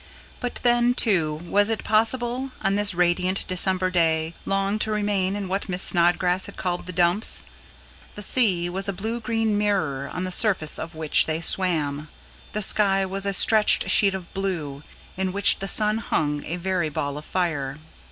But 0.39 0.61
then, 0.63 0.95
too, 0.95 1.35
was 1.45 1.69
it 1.69 1.83
possible, 1.83 2.49
on 2.63 2.73
this 2.73 2.95
radiant 2.95 3.45
December 3.47 3.91
day, 3.91 4.33
long 4.47 4.79
to 4.79 4.89
remain 4.91 5.35
in 5.35 5.47
what 5.47 5.69
Miss 5.69 5.83
Snodgrass 5.83 6.47
had 6.47 6.57
called 6.57 6.87
"the 6.87 6.91
dumps"? 6.91 7.43
The 8.15 8.23
sea 8.23 8.67
was 8.67 8.89
a 8.89 8.93
blue 8.93 9.19
green 9.19 9.59
mirror, 9.59 10.09
on 10.11 10.23
the 10.23 10.31
surface 10.31 10.79
of 10.79 10.95
which 10.95 11.27
they 11.27 11.39
swam. 11.39 12.07
The 12.53 12.63
sky 12.63 13.05
was 13.05 13.27
a 13.27 13.33
stretched 13.35 13.91
sheet 13.91 14.15
of 14.15 14.33
blue, 14.33 14.81
in 15.17 15.33
which 15.33 15.59
the 15.59 15.67
sun 15.67 15.99
hung 15.99 16.45
a 16.45 16.55
very 16.55 16.89
ball 16.89 17.15
of 17.15 17.23
fire. 17.25 17.77